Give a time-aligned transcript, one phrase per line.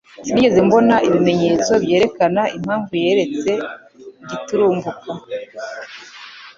[0.25, 3.51] Sinigeze mbona ibimenyetso byerekana impamvu yaretse
[4.29, 4.89] giturumbuka